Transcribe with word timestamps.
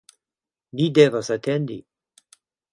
ni 0.79 0.87
devas 0.95 1.31
atendi! 1.37 1.79